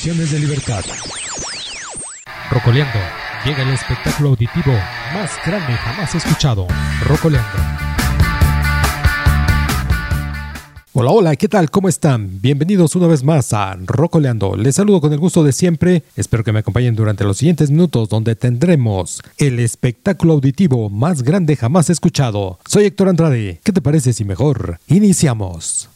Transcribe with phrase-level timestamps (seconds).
[0.00, 0.82] Acciones de libertad.
[2.50, 2.98] Rocoleando.
[3.44, 4.72] Llega el espectáculo auditivo
[5.12, 6.66] más grande jamás escuchado.
[7.04, 7.58] Rocoleando.
[10.94, 11.70] Hola, hola, ¿qué tal?
[11.70, 12.40] ¿Cómo están?
[12.40, 14.56] Bienvenidos una vez más a Rocoleando.
[14.56, 16.02] Les saludo con el gusto de siempre.
[16.16, 21.56] Espero que me acompañen durante los siguientes minutos donde tendremos el espectáculo auditivo más grande
[21.56, 22.58] jamás escuchado.
[22.64, 23.60] Soy Héctor Andrade.
[23.62, 25.90] ¿Qué te parece si mejor iniciamos?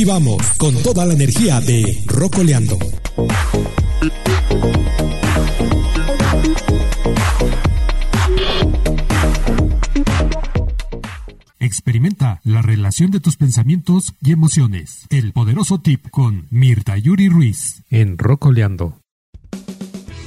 [0.00, 2.78] Aquí vamos con toda la energía de Rocoleando.
[11.58, 15.04] Experimenta la relación de tus pensamientos y emociones.
[15.10, 18.99] El poderoso tip con Mirta Yuri Ruiz en Rocoleando.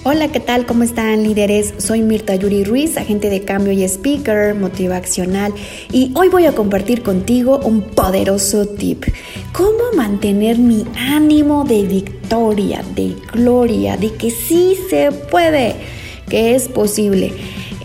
[0.06, 0.66] Hola, ¿qué tal?
[0.66, 1.76] ¿Cómo están líderes?
[1.78, 5.54] Soy Mirta Yuri Ruiz, agente de cambio y speaker motivacional
[5.94, 9.06] y hoy voy a compartir contigo un poderoso tip.
[9.54, 15.74] ¿Cómo mantener mi ánimo de victoria, de gloria, de que sí se puede,
[16.28, 17.32] que es posible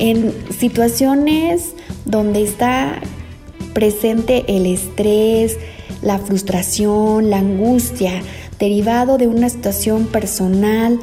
[0.00, 1.74] en situaciones
[2.04, 3.00] donde está
[3.74, 5.56] presente el estrés,
[6.02, 8.22] la frustración, la angustia
[8.58, 10.98] derivado de una situación personal,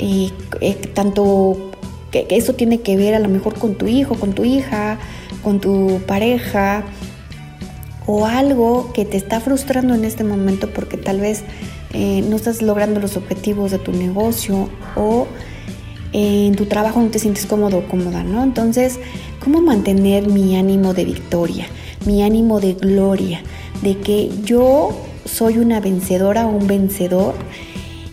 [0.00, 1.70] eh, tanto
[2.10, 4.98] que, eso tiene que ver a lo mejor con tu hijo, con tu hija,
[5.42, 6.84] con tu pareja
[8.06, 11.42] o algo que te está frustrando en este momento porque tal vez
[11.92, 15.26] eh, no estás logrando los objetivos de tu negocio o
[16.12, 18.42] en tu trabajo no te sientes cómodo o cómoda, ¿no?
[18.42, 18.98] Entonces,
[19.44, 21.66] ¿cómo mantener mi ánimo de victoria,
[22.04, 23.42] mi ánimo de gloria,
[23.82, 24.90] de que yo
[25.24, 27.34] soy una vencedora o un vencedor?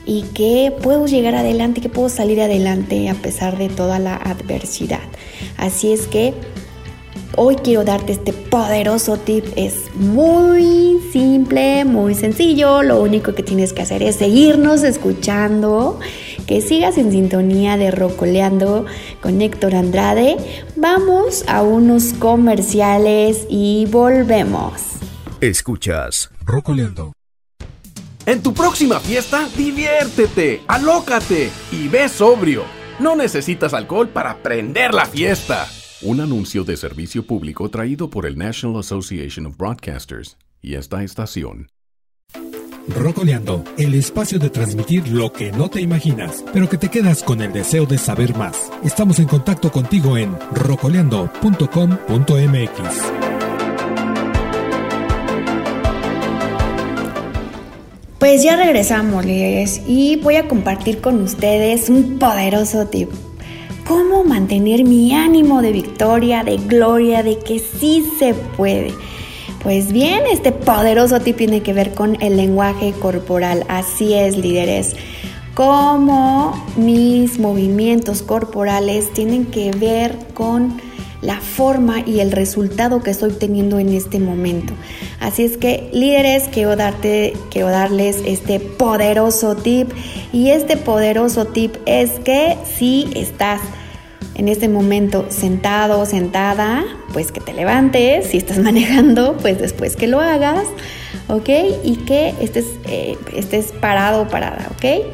[0.07, 5.01] Y que puedo llegar adelante, que puedo salir adelante a pesar de toda la adversidad.
[5.57, 6.33] Así es que
[7.35, 9.45] hoy quiero darte este poderoso tip.
[9.57, 12.83] Es muy simple, muy sencillo.
[12.83, 15.99] Lo único que tienes que hacer es seguirnos escuchando,
[16.47, 18.85] que sigas en sintonía de Rocoleando
[19.21, 20.37] con Héctor Andrade.
[20.77, 24.71] Vamos a unos comerciales y volvemos.
[25.41, 27.16] Escuchas Rocoleando
[28.27, 32.65] en tu próxima fiesta, diviértete, alócate y ve sobrio.
[32.99, 35.67] No necesitas alcohol para prender la fiesta.
[36.01, 41.69] Un anuncio de servicio público traído por el National Association of Broadcasters y esta estación.
[42.87, 47.41] Rocoleando, el espacio de transmitir lo que no te imaginas, pero que te quedas con
[47.41, 48.71] el deseo de saber más.
[48.83, 53.36] Estamos en contacto contigo en rocoleando.com.mx.
[58.19, 63.11] Pues ya regresamos, líderes, y voy a compartir con ustedes un poderoso tip.
[63.87, 68.91] Cómo mantener mi ánimo de victoria, de gloria, de que sí se puede.
[69.61, 73.65] Pues bien, este poderoso tip tiene que ver con el lenguaje corporal.
[73.67, 74.95] Así es, líderes.
[75.53, 80.81] Cómo mis movimientos corporales tienen que ver con
[81.21, 84.73] la forma y el resultado que estoy teniendo en este momento.
[85.19, 89.91] Así es que líderes, quiero, darte, quiero darles este poderoso tip
[90.31, 93.61] y este poderoso tip es que si estás
[94.35, 100.07] en este momento sentado sentada, pues que te levantes, si estás manejando, pues después que
[100.07, 100.67] lo hagas,
[101.27, 101.49] ¿ok?
[101.83, 105.05] Y que estés, eh, estés parado o parada, ¿ok?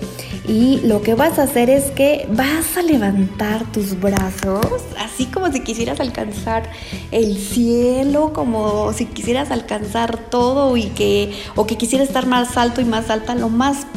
[0.48, 4.66] Y lo que vas a hacer es que vas a levantar tus brazos,
[5.00, 6.70] así como si quisieras alcanzar
[7.12, 12.82] el cielo, como si quisieras alcanzar todo y que, o que quisieras estar más alto
[12.82, 13.88] y más alta, lo más,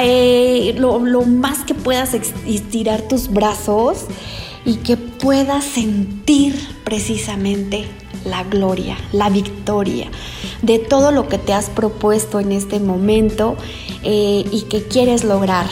[0.00, 4.06] eh, lo, lo más que puedas estirar tus brazos
[4.64, 6.54] y que puedas sentir
[6.84, 7.86] precisamente
[8.24, 10.08] la gloria, la victoria
[10.62, 13.56] de todo lo que te has propuesto en este momento
[14.02, 15.66] eh, y que quieres lograr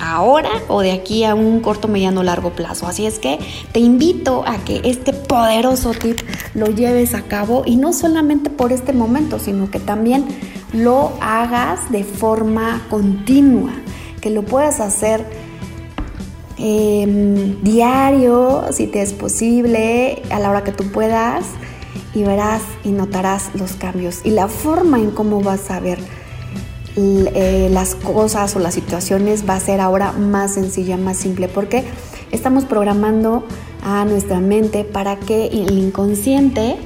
[0.00, 2.86] ahora o de aquí a un corto, mediano, largo plazo.
[2.86, 3.38] Así es que
[3.72, 6.18] te invito a que este poderoso tip
[6.54, 10.26] lo lleves a cabo y no solamente por este momento, sino que también
[10.72, 13.72] lo hagas de forma continua,
[14.20, 15.24] que lo puedas hacer
[16.62, 21.44] em, diario, si te es posible, a la hora que tú puedas
[22.14, 25.98] y verás y notarás los cambios y la forma en cómo vas a ver
[26.94, 31.84] eh, las cosas o las situaciones va a ser ahora más sencilla, más simple, porque
[32.30, 33.44] estamos programando
[33.82, 36.76] a nuestra mente para que el inconsciente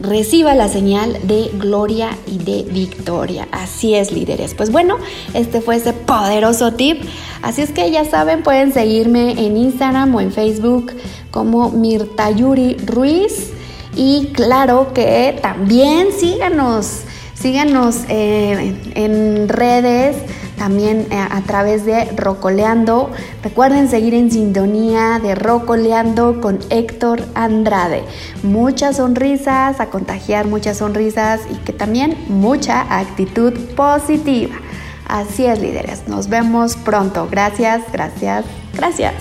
[0.00, 3.48] reciba la señal de gloria y de victoria.
[3.52, 4.54] Así es, líderes.
[4.54, 4.98] Pues bueno,
[5.34, 7.02] este fue ese poderoso tip.
[7.42, 10.92] Así es que ya saben, pueden seguirme en Instagram o en Facebook
[11.30, 13.50] como Mirtayuri Ruiz.
[13.96, 17.02] Y claro que también síganos,
[17.34, 20.16] síganos eh, en redes,
[20.56, 23.10] también eh, a, través de Rocoleando.
[23.42, 28.04] Recuerden seguir en sintonía de Rocoleando con Héctor Andrade.
[28.42, 34.56] Muchas sonrisas, a contagiar muchas sonrisas y que también mucha actitud positiva.
[35.06, 36.08] Así es, líderes.
[36.08, 37.28] Nos vemos pronto.
[37.30, 39.14] Gracias, gracias, gracias.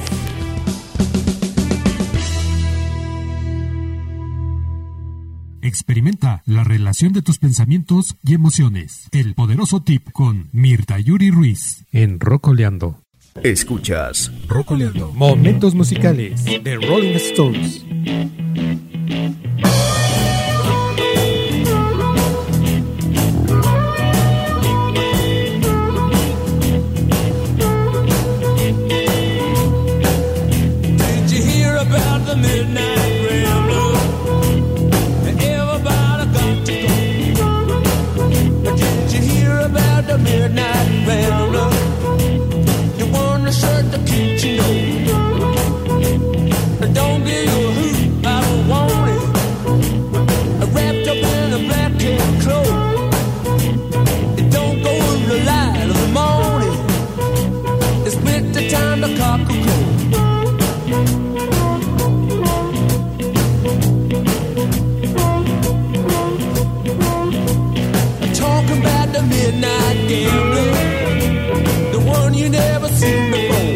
[5.73, 9.07] Experimenta la relación de tus pensamientos y emociones.
[9.11, 11.83] El poderoso tip con Mirta Yuri Ruiz.
[11.91, 13.01] En Rocoleando.
[13.41, 15.11] Escuchas Rocoleando.
[15.13, 17.83] Momentos musicales de Rolling Stones.
[69.13, 70.71] the midnight gambler,
[71.91, 73.72] the one you never seen before.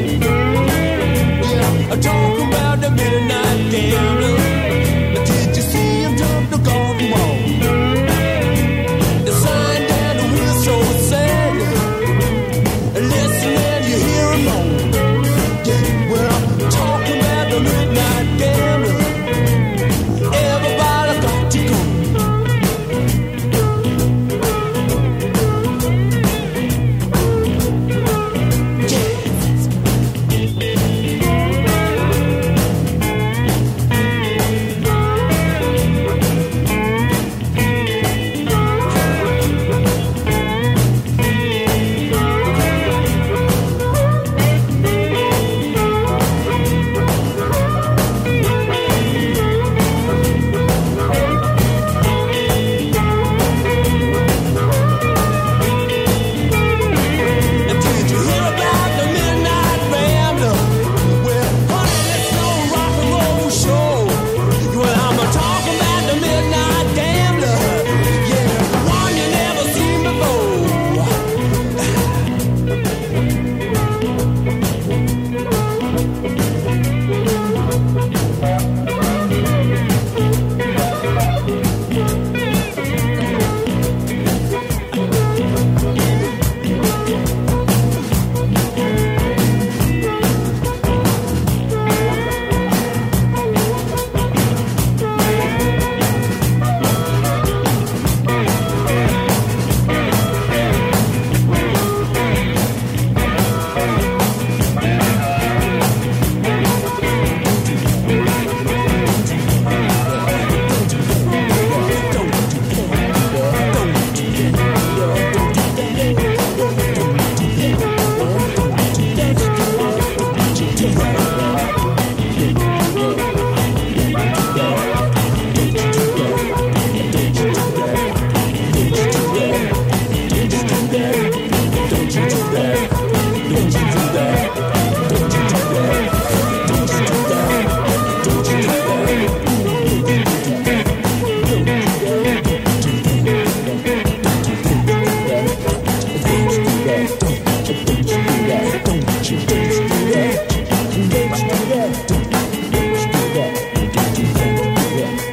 [146.88, 147.20] that.
[147.20, 148.86] Don't you, don't you do that.
[148.86, 150.36] Don't you, don't you do that.
[150.48, 151.92] Don't you, don't you do that.
[152.08, 153.54] Don't you, don't you do that.
[153.54, 154.16] Don't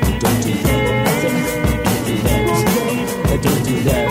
[0.05, 0.91] you, don't you do that.
[1.05, 1.61] Don't you,
[3.15, 3.85] don't you do that.
[3.85, 4.09] Don't do that.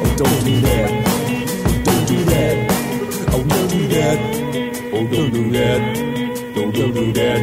[0.00, 0.90] Oh, don't do that.
[1.84, 2.56] Don't do that.
[3.32, 4.18] Oh, don't do that.
[4.92, 5.80] Oh, don't do that.
[6.54, 7.40] Don't, don't do that.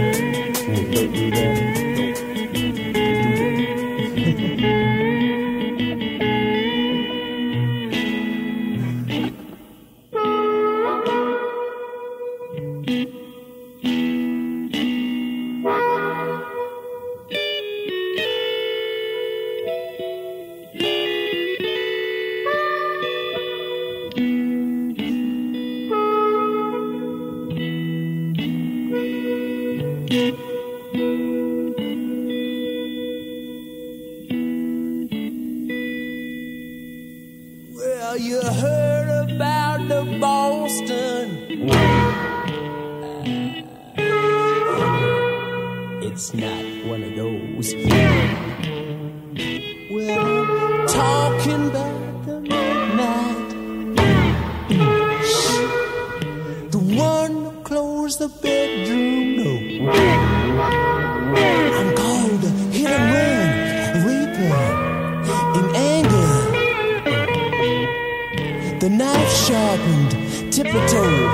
[0.67, 1.56] Oh, don't do that.
[30.09, 30.25] Well,
[38.17, 41.67] you heard about the Boston.
[46.01, 48.16] It's not one of those.
[70.77, 71.27] hospital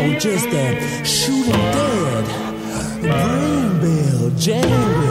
[0.00, 2.24] or just that shooting dead
[3.02, 5.09] brain bill jangling.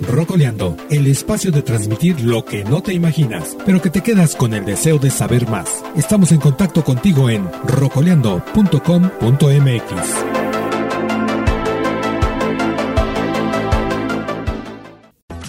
[0.00, 4.54] Rocoleando, el espacio de transmitir lo que no te imaginas, pero que te quedas con
[4.54, 5.84] el deseo de saber más.
[5.96, 10.30] Estamos en contacto contigo en rocoleando.com.mx.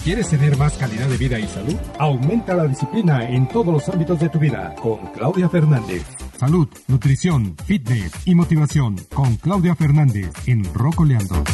[0.04, 1.76] ¿Quieres tener más calidad de vida y salud?
[1.98, 6.02] Aumenta la disciplina en todos los ámbitos de tu vida con Claudia Fernández.
[6.36, 11.44] Salud, nutrición, fitness y motivación con Claudia Fernández en Rocoleando.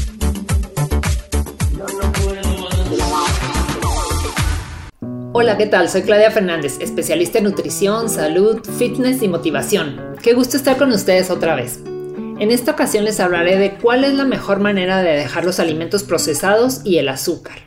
[5.40, 5.88] Hola, ¿qué tal?
[5.88, 10.16] Soy Claudia Fernández, especialista en nutrición, salud, fitness y motivación.
[10.20, 11.78] Qué gusto estar con ustedes otra vez.
[11.86, 16.02] En esta ocasión les hablaré de cuál es la mejor manera de dejar los alimentos
[16.02, 17.58] procesados y el azúcar.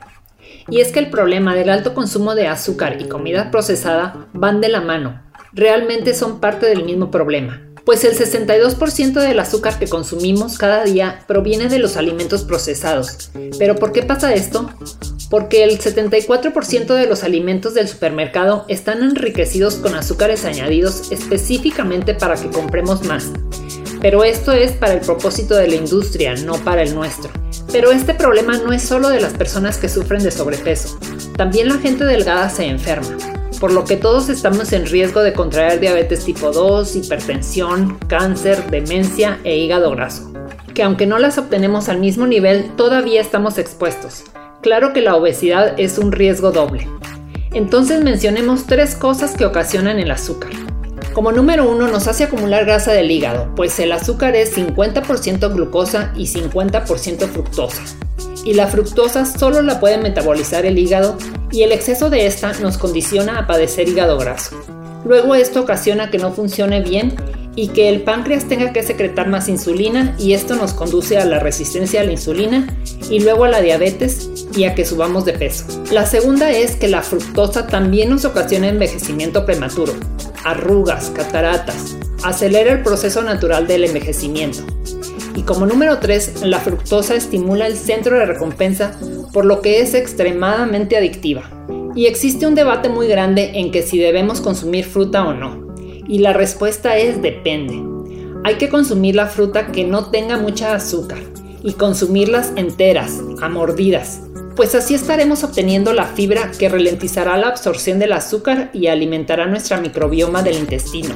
[0.67, 4.67] Y es que el problema del alto consumo de azúcar y comida procesada van de
[4.67, 5.21] la mano.
[5.53, 7.70] Realmente son parte del mismo problema.
[7.85, 13.31] Pues el 62% del azúcar que consumimos cada día proviene de los alimentos procesados.
[13.57, 14.69] ¿Pero por qué pasa esto?
[15.29, 22.35] Porque el 74% de los alimentos del supermercado están enriquecidos con azúcares añadidos específicamente para
[22.35, 23.31] que compremos más.
[24.01, 27.31] Pero esto es para el propósito de la industria, no para el nuestro.
[27.71, 30.99] Pero este problema no es solo de las personas que sufren de sobrepeso,
[31.37, 33.17] también la gente delgada se enferma,
[33.61, 39.39] por lo que todos estamos en riesgo de contraer diabetes tipo 2, hipertensión, cáncer, demencia
[39.43, 40.33] e hígado graso,
[40.73, 44.23] que aunque no las obtenemos al mismo nivel, todavía estamos expuestos.
[44.63, 46.87] Claro que la obesidad es un riesgo doble.
[47.53, 50.49] Entonces mencionemos tres cosas que ocasionan el azúcar.
[51.13, 56.11] Como número uno nos hace acumular grasa del hígado, pues el azúcar es 50% glucosa
[56.15, 57.83] y 50% fructosa.
[58.43, 61.17] Y la fructosa solo la puede metabolizar el hígado
[61.51, 64.61] y el exceso de esta nos condiciona a padecer hígado graso.
[65.05, 67.15] Luego esto ocasiona que no funcione bien
[67.55, 71.39] y que el páncreas tenga que secretar más insulina y esto nos conduce a la
[71.39, 72.67] resistencia a la insulina
[73.09, 75.65] y luego a la diabetes y a que subamos de peso.
[75.91, 79.93] La segunda es que la fructosa también nos ocasiona envejecimiento prematuro,
[80.45, 84.59] arrugas, cataratas, acelera el proceso natural del envejecimiento.
[85.35, 88.97] Y como número 3, la fructosa estimula el centro de recompensa,
[89.33, 91.49] por lo que es extremadamente adictiva.
[91.95, 95.73] Y existe un debate muy grande en que si debemos consumir fruta o no.
[96.07, 97.81] Y la respuesta es depende.
[98.43, 101.19] Hay que consumir la fruta que no tenga mucha azúcar
[101.63, 104.21] y consumirlas enteras, a mordidas,
[104.61, 109.77] pues así estaremos obteniendo la fibra que ralentizará la absorción del azúcar y alimentará nuestra
[109.81, 111.15] microbioma del intestino,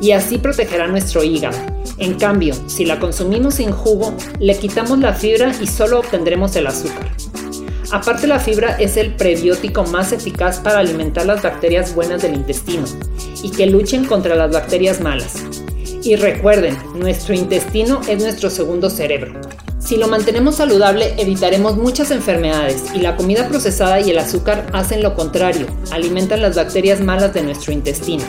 [0.00, 1.58] y así protegerá nuestro hígado.
[1.98, 6.68] En cambio, si la consumimos sin jugo, le quitamos la fibra y solo obtendremos el
[6.68, 7.10] azúcar.
[7.90, 12.84] Aparte la fibra es el prebiótico más eficaz para alimentar las bacterias buenas del intestino
[13.42, 15.42] y que luchen contra las bacterias malas.
[16.04, 19.40] Y recuerden, nuestro intestino es nuestro segundo cerebro.
[19.84, 25.02] Si lo mantenemos saludable, evitaremos muchas enfermedades y la comida procesada y el azúcar hacen
[25.02, 28.24] lo contrario, alimentan las bacterias malas de nuestro intestino.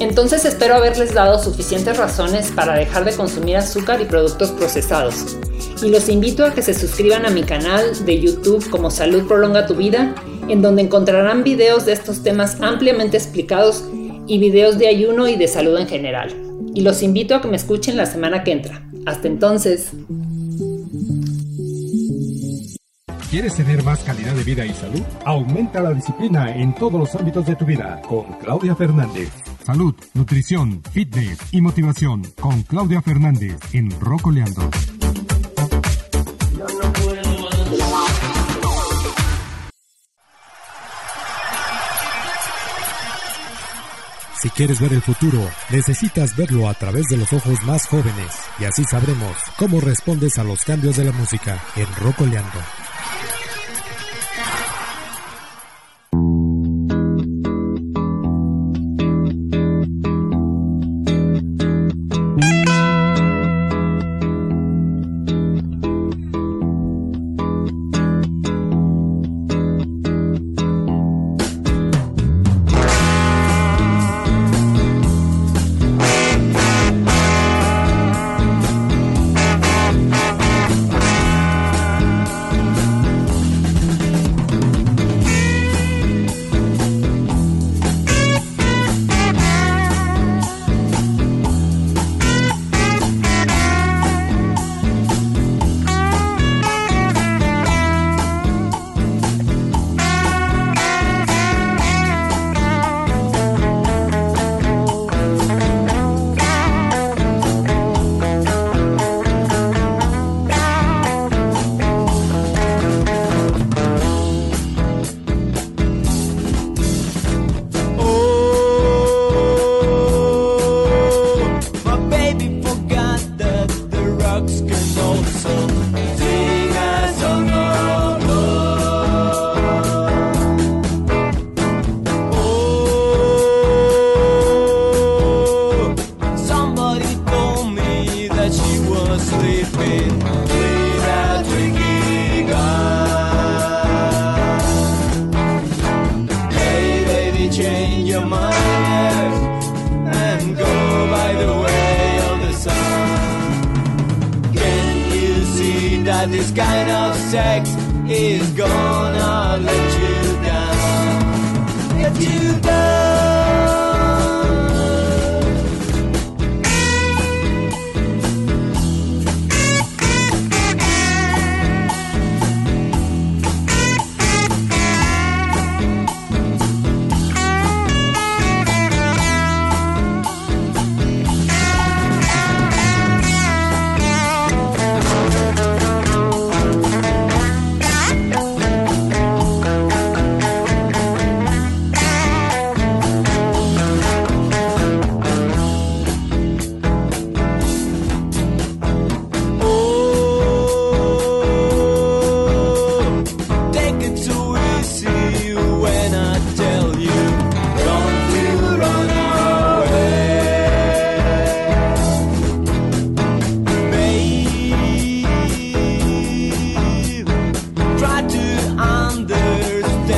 [0.00, 5.38] Entonces espero haberles dado suficientes razones para dejar de consumir azúcar y productos procesados.
[5.82, 9.66] Y los invito a que se suscriban a mi canal de YouTube como Salud Prolonga
[9.66, 10.14] tu Vida,
[10.48, 13.84] en donde encontrarán videos de estos temas ampliamente explicados
[14.26, 16.34] y videos de ayuno y de salud en general.
[16.74, 18.86] Y los invito a que me escuchen la semana que entra.
[19.06, 19.88] Hasta entonces.
[23.32, 25.00] ¿Quieres tener más calidad de vida y salud?
[25.24, 29.30] Aumenta la disciplina en todos los ámbitos de tu vida con Claudia Fernández.
[29.64, 34.68] Salud, nutrición, fitness y motivación con Claudia Fernández en Rocoleando.
[44.42, 45.40] Si quieres ver el futuro,
[45.70, 50.44] necesitas verlo a través de los ojos más jóvenes y así sabremos cómo respondes a
[50.44, 52.81] los cambios de la música en Rocoleando.
[53.14, 53.41] Yeah.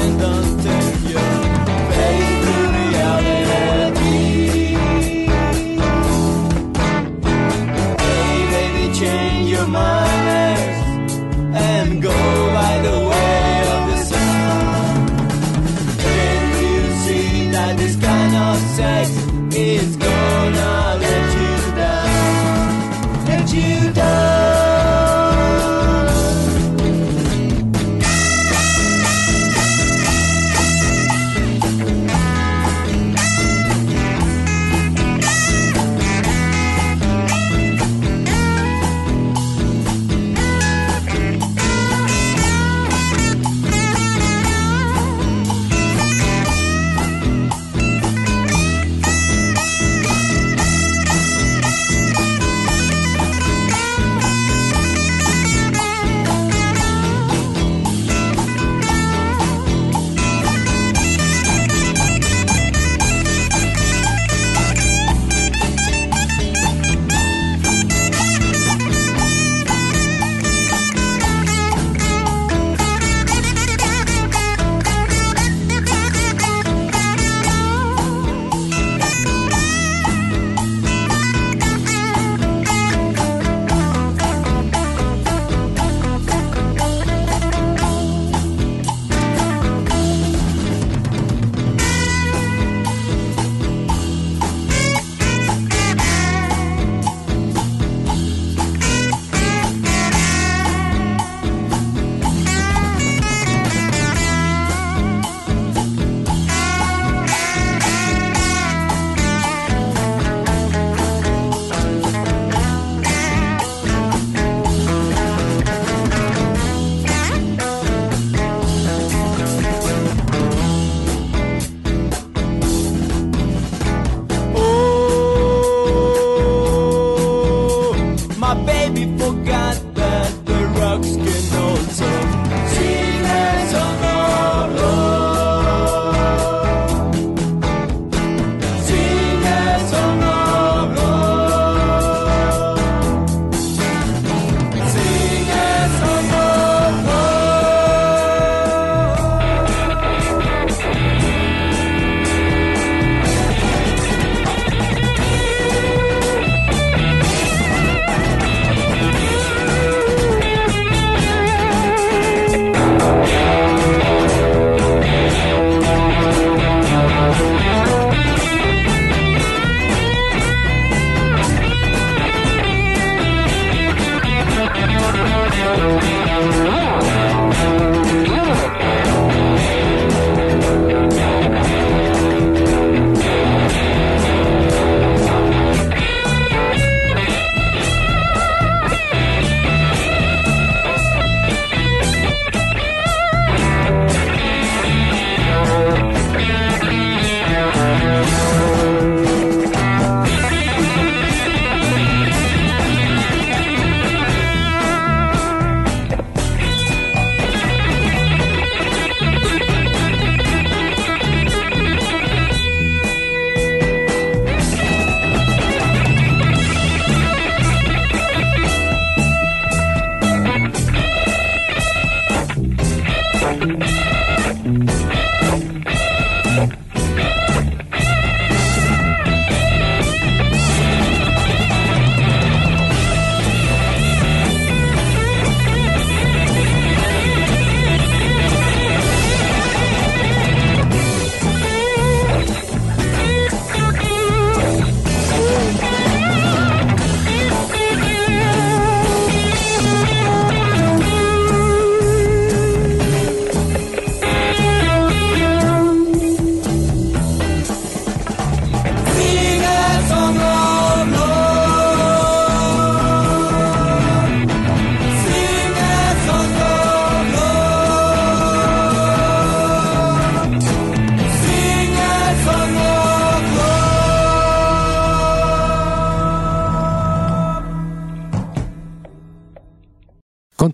[0.04, 0.53] abandoned.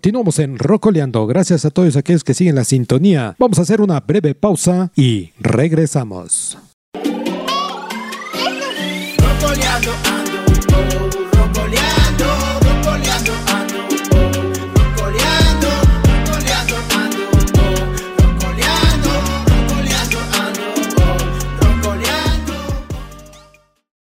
[0.01, 1.27] Continuamos en Rocoleando.
[1.27, 3.35] Gracias a todos aquellos que siguen la sintonía.
[3.37, 6.57] Vamos a hacer una breve pausa y regresamos.
[9.19, 10.10] Rocoleando